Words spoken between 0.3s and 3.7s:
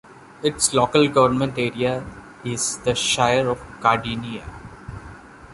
Its local government area is the Shire of